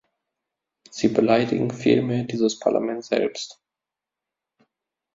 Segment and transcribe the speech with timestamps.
[0.89, 3.61] Sie beleidigen vielmehr dieses Parlament selbst.